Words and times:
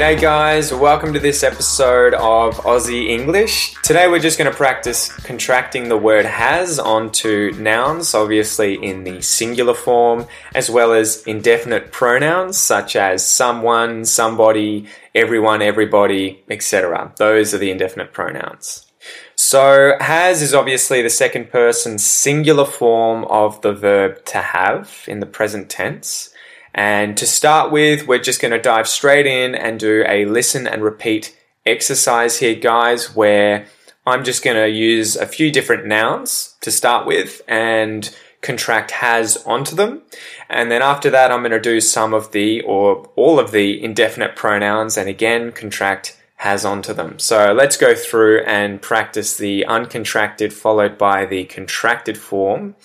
G'day, 0.00 0.18
guys. 0.18 0.72
Welcome 0.72 1.12
to 1.12 1.20
this 1.20 1.42
episode 1.42 2.14
of 2.14 2.56
Aussie 2.60 3.08
English. 3.10 3.74
Today, 3.82 4.08
we're 4.08 4.18
just 4.18 4.38
going 4.38 4.50
to 4.50 4.56
practice 4.56 5.12
contracting 5.12 5.90
the 5.90 5.98
word 5.98 6.24
has 6.24 6.78
onto 6.78 7.52
nouns, 7.58 8.14
obviously 8.14 8.82
in 8.82 9.04
the 9.04 9.20
singular 9.20 9.74
form, 9.74 10.26
as 10.54 10.70
well 10.70 10.94
as 10.94 11.22
indefinite 11.24 11.92
pronouns 11.92 12.56
such 12.56 12.96
as 12.96 13.26
someone, 13.26 14.06
somebody, 14.06 14.86
everyone, 15.14 15.60
everybody, 15.60 16.42
etc. 16.48 17.12
Those 17.18 17.52
are 17.52 17.58
the 17.58 17.70
indefinite 17.70 18.14
pronouns. 18.14 18.86
So, 19.34 19.98
has 20.00 20.40
is 20.40 20.54
obviously 20.54 21.02
the 21.02 21.10
second 21.10 21.50
person 21.50 21.98
singular 21.98 22.64
form 22.64 23.26
of 23.26 23.60
the 23.60 23.74
verb 23.74 24.24
to 24.24 24.38
have 24.38 25.04
in 25.06 25.20
the 25.20 25.26
present 25.26 25.68
tense. 25.68 26.30
And 26.74 27.16
to 27.16 27.26
start 27.26 27.72
with, 27.72 28.06
we're 28.06 28.18
just 28.18 28.40
going 28.40 28.52
to 28.52 28.60
dive 28.60 28.88
straight 28.88 29.26
in 29.26 29.54
and 29.54 29.80
do 29.80 30.04
a 30.06 30.24
listen 30.24 30.66
and 30.66 30.82
repeat 30.82 31.36
exercise 31.66 32.38
here, 32.38 32.54
guys, 32.54 33.14
where 33.14 33.66
I'm 34.06 34.24
just 34.24 34.42
going 34.42 34.56
to 34.56 34.68
use 34.68 35.16
a 35.16 35.26
few 35.26 35.50
different 35.50 35.86
nouns 35.86 36.56
to 36.60 36.70
start 36.70 37.06
with 37.06 37.42
and 37.46 38.14
contract 38.40 38.92
has 38.92 39.36
onto 39.44 39.76
them. 39.76 40.02
And 40.48 40.70
then 40.70 40.82
after 40.82 41.10
that, 41.10 41.30
I'm 41.30 41.40
going 41.40 41.50
to 41.52 41.60
do 41.60 41.80
some 41.80 42.14
of 42.14 42.32
the 42.32 42.62
or 42.62 43.08
all 43.16 43.38
of 43.38 43.50
the 43.50 43.82
indefinite 43.82 44.36
pronouns 44.36 44.96
and 44.96 45.08
again 45.08 45.52
contract 45.52 46.16
has 46.36 46.64
onto 46.64 46.94
them. 46.94 47.18
So 47.18 47.52
let's 47.52 47.76
go 47.76 47.94
through 47.94 48.44
and 48.44 48.80
practice 48.80 49.36
the 49.36 49.66
uncontracted 49.68 50.54
followed 50.54 50.96
by 50.96 51.26
the 51.26 51.44
contracted 51.44 52.16
form 52.16 52.76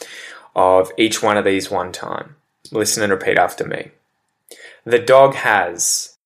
of 0.56 0.92
each 0.98 1.24
one 1.24 1.38
of 1.38 1.46
these 1.46 1.72
one 1.72 1.94
time. 1.94 2.36
Listen 2.72 3.04
and 3.04 3.12
repeat 3.12 3.38
after 3.38 3.66
me. 3.66 3.92
The 4.86 5.00
dog 5.00 5.36
has. 5.36 6.18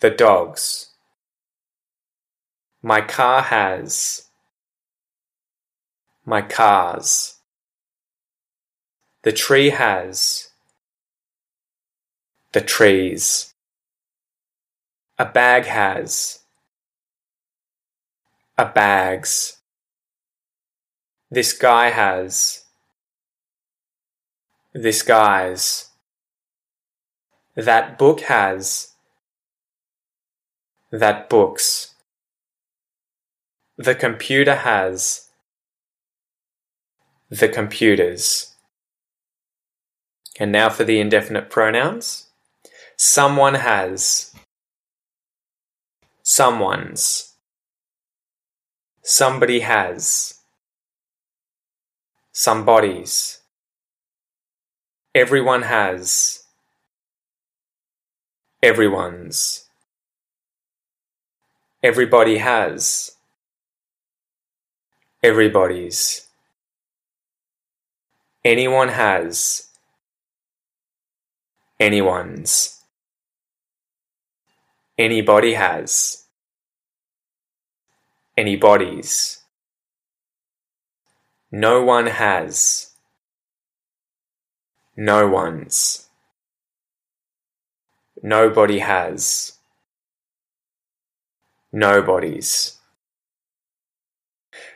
The 0.00 0.10
dogs. 0.10 0.90
My 2.82 3.00
car 3.00 3.42
has. 3.42 4.28
My 6.24 6.42
cars. 6.42 7.36
The 9.22 9.32
tree 9.32 9.70
has. 9.70 10.48
The 12.52 12.60
trees. 12.60 13.54
A 15.18 15.26
bag 15.26 15.66
has. 15.66 16.40
A 18.56 18.64
bags. 18.64 19.58
This 21.30 21.52
guy 21.52 21.90
has. 21.90 22.64
This 24.72 25.02
guy's. 25.02 25.88
That 27.56 27.98
book 27.98 28.20
has. 28.22 28.92
That 30.92 31.28
books. 31.28 31.94
The 33.76 33.96
computer 33.96 34.54
has. 34.54 35.28
The 37.30 37.48
computers. 37.48 38.54
And 40.38 40.52
now 40.52 40.68
for 40.70 40.84
the 40.84 41.00
indefinite 41.00 41.50
pronouns. 41.50 42.28
Someone 42.96 43.54
has. 43.54 44.32
Someone's. 46.22 47.34
Somebody 49.02 49.60
has. 49.60 50.38
Somebody's. 52.30 53.39
Everyone 55.12 55.62
has. 55.62 56.44
Everyone's. 58.62 59.64
Everybody 61.82 62.38
has. 62.38 63.10
Everybody's. 65.20 66.28
Anyone 68.44 68.88
has. 68.90 69.66
Anyone's. 71.80 72.80
Anybody 74.96 75.54
has. 75.54 76.26
Anybody's. 78.36 79.42
No 81.50 81.82
one 81.82 82.06
has. 82.06 82.89
No 84.96 85.28
one's. 85.28 86.08
Nobody 88.22 88.80
has. 88.80 89.58
Nobody's. 91.72 92.76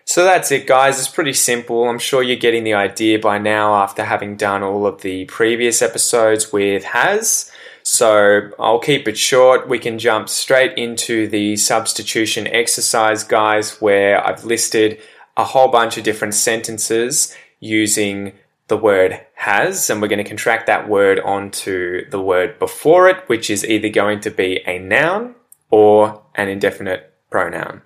So 0.07 0.25
that's 0.25 0.53
it, 0.53 0.67
guys. 0.67 0.99
It's 0.99 1.09
pretty 1.09 1.33
simple. 1.33 1.89
I'm 1.89 1.99
sure 1.99 2.23
you're 2.23 2.37
getting 2.37 2.65
the 2.65 2.75
idea 2.75 3.19
by 3.19 3.39
now 3.39 3.75
after 3.75 4.05
having 4.05 4.37
done 4.37 4.63
all 4.63 4.87
of 4.87 5.03
the 5.03 5.25
previous 5.27 5.83
episodes 5.83 6.53
with 6.53 6.85
has. 6.85 7.51
So 7.83 8.51
I'll 8.59 8.79
keep 8.79 9.09
it 9.09 9.19
short. 9.19 9.69
We 9.69 9.79
can 9.79 9.99
jump 9.99 10.29
straight 10.29 10.77
into 10.79 11.27
the 11.27 11.57
substitution 11.57 12.47
exercise, 12.47 13.25
guys, 13.25 13.81
where 13.81 14.27
I've 14.27 14.45
listed 14.45 15.01
a 15.37 15.45
whole 15.45 15.69
bunch 15.69 15.99
of 15.99 16.05
different 16.05 16.35
sentences 16.35 17.35
using 17.61 18.33
the 18.69 18.77
word 18.77 19.21
has, 19.35 19.91
and 19.91 20.01
we're 20.01 20.09
going 20.09 20.23
to 20.23 20.29
contract 20.29 20.67
that 20.67 20.89
word 20.89 21.21
onto 21.21 22.09
the 22.11 22.21
word 22.21 22.59
before 22.59 23.09
it, 23.09 23.29
which 23.29 23.51
is 23.51 23.65
either 23.65 23.89
going 23.89 24.21
to 24.21 24.31
be 24.31 24.61
a 24.67 24.79
noun 24.79 25.35
or 25.71 26.23
an 26.35 26.49
indefinite 26.49 27.13
pronoun. 27.31 27.83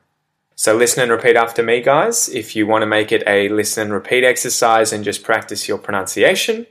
So 0.54 0.76
listen 0.76 1.02
and 1.02 1.12
repeat 1.12 1.36
after 1.36 1.62
me, 1.62 1.80
guys. 1.80 2.28
If 2.28 2.56
you 2.56 2.66
want 2.66 2.82
to 2.82 2.86
make 2.86 3.12
it 3.12 3.22
a 3.26 3.48
listen 3.48 3.84
and 3.84 3.92
repeat 3.92 4.24
exercise 4.24 4.92
and 4.92 5.04
just 5.04 5.22
practice 5.22 5.68
your 5.68 5.78
pronunciation, 5.78 6.66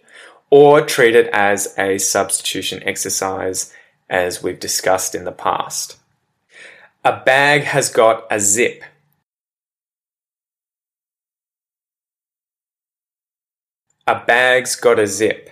or 0.50 0.82
treat 0.82 1.16
it 1.16 1.28
as 1.34 1.74
a 1.78 1.98
substitution 1.98 2.82
exercise 2.84 3.74
as 4.10 4.42
we've 4.42 4.60
discussed 4.60 5.14
in 5.14 5.26
the 5.26 5.32
past. 5.32 5.98
A 7.04 7.22
bag 7.26 7.64
has 7.64 7.90
got 7.90 8.26
a 8.32 8.40
zip. 8.40 8.84
A 14.10 14.24
bag's 14.26 14.78
got 14.78 15.00
a 15.00 15.06
zip. 15.06 15.50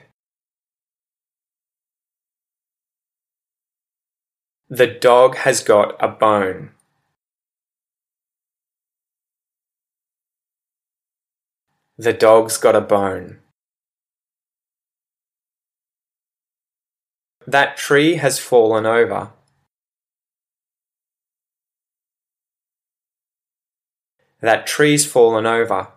The 4.70 4.88
dog 4.88 5.36
has 5.40 5.62
got 5.62 6.02
a 6.02 6.08
bone. 6.08 6.72
The 11.98 12.14
dog's 12.14 12.58
got 12.58 12.78
a 12.78 12.82
bone. 12.82 13.40
That 17.46 17.76
tree 17.76 18.16
has 18.16 18.40
fallen 18.40 18.86
over. 18.86 19.32
That 24.40 24.66
tree's 24.66 25.06
fallen 25.06 25.46
over. 25.46 25.95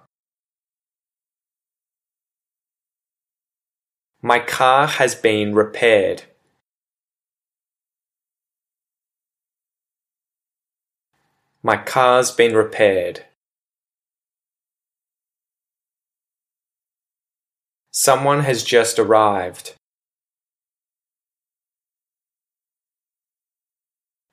My 4.28 4.40
car 4.40 4.86
has 4.86 5.14
been 5.14 5.54
repaired. 5.54 6.24
My 11.62 11.78
car's 11.78 12.30
been 12.30 12.54
repaired. 12.54 13.24
Someone 17.90 18.40
has 18.40 18.62
just 18.62 18.98
arrived. 18.98 19.76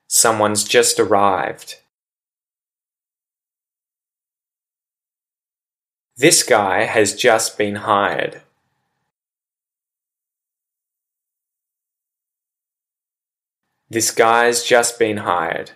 Someone's 0.08 0.64
just 0.64 1.00
arrived. 1.00 1.76
This 6.18 6.42
guy 6.42 6.84
has 6.84 7.14
just 7.14 7.56
been 7.56 7.76
hired. 7.76 8.42
This 13.88 14.10
guy's 14.10 14.64
just 14.64 14.98
been 14.98 15.18
hired. 15.18 15.72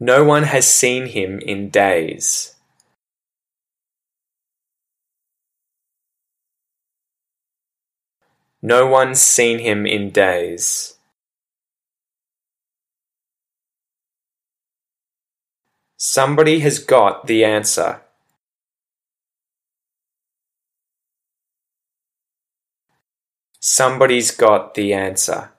No 0.00 0.24
one 0.24 0.44
has 0.44 0.66
seen 0.66 1.06
him 1.06 1.38
in 1.38 1.68
days. 1.68 2.56
No 8.62 8.86
one's 8.86 9.20
seen 9.20 9.58
him 9.58 9.86
in 9.86 10.10
days. 10.10 10.94
Somebody 15.96 16.60
has 16.60 16.78
got 16.78 17.26
the 17.26 17.44
answer. 17.44 18.00
Somebody's 23.74 24.30
got 24.32 24.74
the 24.74 24.92
answer. 24.92 25.50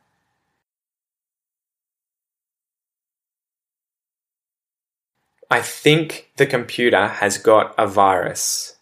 I 5.50 5.62
think 5.64 6.30
the 6.38 6.46
computer 6.46 7.08
has 7.08 7.40
got 7.40 7.74
a 7.76 7.88
virus. 7.88 8.76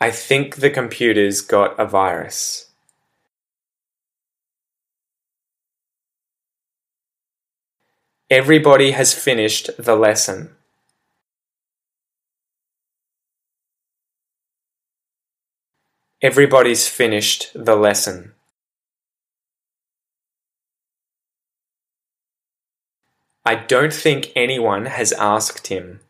I 0.00 0.10
think 0.10 0.56
the 0.56 0.70
computer's 0.70 1.42
got 1.42 1.78
a 1.78 1.84
virus. 1.84 2.70
Everybody 8.30 8.92
has 8.92 9.12
finished 9.12 9.68
the 9.78 9.94
lesson. 9.94 10.56
Everybody's 16.24 16.88
finished 16.88 17.50
the 17.54 17.76
lesson. 17.76 18.32
I 23.44 23.56
don't 23.56 23.92
think 23.92 24.32
anyone 24.34 24.86
has 24.86 25.12
asked 25.12 25.66
him. 25.66 26.00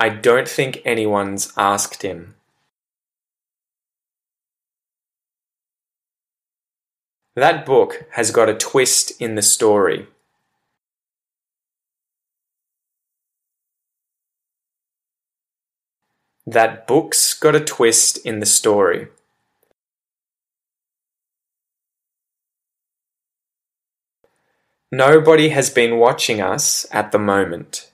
I 0.00 0.08
don't 0.08 0.48
think 0.48 0.82
anyone's 0.84 1.52
asked 1.56 2.02
him. 2.02 2.34
That 7.36 7.64
book 7.64 8.04
has 8.14 8.32
got 8.32 8.48
a 8.48 8.54
twist 8.54 9.12
in 9.20 9.36
the 9.36 9.42
story. 9.42 10.08
That 16.50 16.88
book's 16.88 17.32
got 17.32 17.54
a 17.54 17.60
twist 17.60 18.16
in 18.26 18.40
the 18.40 18.44
story. 18.44 19.06
Nobody 24.90 25.50
has 25.50 25.70
been 25.70 25.98
watching 25.98 26.40
us 26.40 26.86
at 26.90 27.12
the 27.12 27.20
moment. 27.20 27.92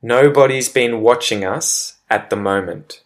Nobody's 0.00 0.68
been 0.68 1.00
watching 1.00 1.44
us 1.44 1.98
at 2.08 2.30
the 2.30 2.36
moment. 2.36 3.02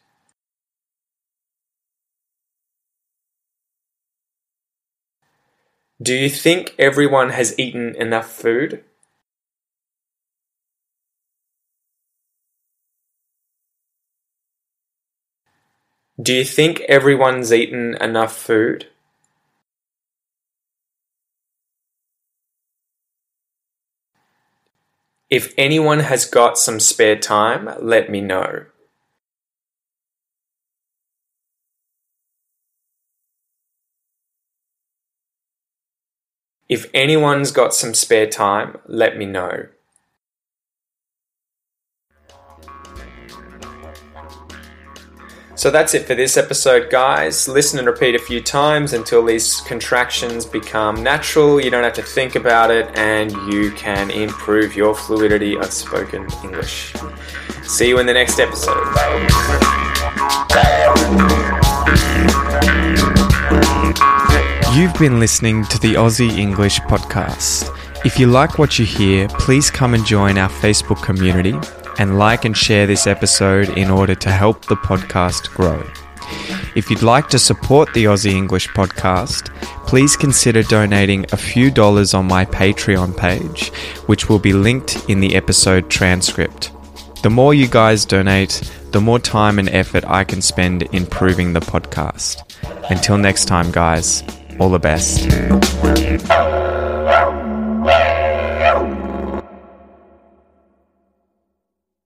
Do 6.03 6.13
you 6.13 6.29
think 6.29 6.75
everyone 6.77 7.31
has 7.31 7.57
eaten 7.59 7.95
enough 7.97 8.31
food? 8.31 8.83
Do 16.21 16.33
you 16.35 16.45
think 16.45 16.81
everyone's 16.89 17.53
eaten 17.53 17.97
enough 18.01 18.37
food? 18.37 18.89
If 25.31 25.55
anyone 25.57 26.01
has 26.01 26.27
got 26.27 26.59
some 26.59 26.81
spare 26.81 27.17
time, 27.17 27.69
let 27.81 28.11
me 28.11 28.21
know. 28.21 28.67
If 36.69 36.91
anyone's 36.95 37.51
got 37.51 37.75
some 37.75 37.93
spare 37.93 38.27
time, 38.27 38.79
let 38.87 39.19
me 39.19 39.27
know. 39.27 39.67
So 45.57 45.71
that's 45.71 45.95
it 45.95 46.05
for 46.07 46.15
this 46.15 46.37
episode, 46.37 46.91
guys. 46.91 47.47
Listen 47.49 47.79
and 47.79 47.87
repeat 47.87 48.15
a 48.15 48.19
few 48.19 48.41
times 48.43 48.93
until 48.93 49.25
these 49.25 49.61
contractions 49.61 50.45
become 50.45 51.03
natural. 51.03 51.59
You 51.61 51.71
don't 51.71 51.85
have 51.85 51.95
to 51.95 52.03
think 52.03 52.35
about 52.35 52.71
it, 52.71 52.89
and 52.99 53.31
you 53.53 53.71
can 53.73 54.11
improve 54.11 54.75
your 54.75 54.95
fluidity 54.95 55.57
of 55.57 55.73
spoken 55.73 56.27
English. 56.43 56.93
See 57.63 57.89
you 57.89 57.99
in 57.99 58.07
the 58.07 58.13
next 58.13 58.41
episode. 58.41 58.75
You've 64.75 64.99
been 64.99 65.21
listening 65.21 65.63
to 65.67 65.79
the 65.79 65.95
Aussie 65.95 66.37
English 66.37 66.81
Podcast. 66.81 67.71
If 68.05 68.19
you 68.19 68.27
like 68.27 68.59
what 68.59 68.77
you 68.77 68.85
hear, 68.85 69.29
please 69.29 69.71
come 69.71 69.95
and 69.95 70.05
join 70.05 70.37
our 70.37 70.49
Facebook 70.49 71.01
community 71.01 71.55
and 72.01 72.19
like 72.19 72.45
and 72.45 72.57
share 72.57 72.85
this 72.85 73.07
episode 73.07 73.69
in 73.79 73.89
order 73.89 74.17
to 74.17 74.33
help 74.33 74.65
the 74.65 74.75
podcast 74.75 75.49
grow. 75.55 75.81
If 76.75 76.91
you'd 76.91 77.03
like 77.03 77.29
to 77.29 77.39
support 77.39 77.95
the 77.95 78.07
Aussie 78.07 78.33
English 78.33 78.67
podcast, 78.71 79.55
please 79.87 80.17
consider 80.17 80.65
donating 80.65 81.25
a 81.31 81.37
few 81.37 81.71
dollars 81.71 82.13
on 82.13 82.27
my 82.27 82.45
Patreon 82.45 83.17
page, 83.17 83.69
which 84.07 84.29
will 84.29 84.41
be 84.41 84.53
linked 84.53 85.09
in 85.09 85.21
the 85.21 85.37
episode 85.37 85.89
transcript. 85.89 86.73
The 87.23 87.31
more 87.31 87.55
you 87.55 87.69
guys 87.69 88.05
donate, 88.05 88.61
the 88.91 89.01
more 89.01 89.21
time 89.21 89.61
and 89.61 89.69
effort 89.69 90.03
I 90.09 90.25
can 90.25 90.43
spend 90.43 90.83
improving 90.93 91.53
the 91.53 91.61
podcast. 91.61 92.43
Until 92.91 93.19
next 93.19 93.45
time, 93.45 93.71
guys, 93.71 94.25
all 94.59 94.71
the 94.71 94.79
best. 94.79 95.29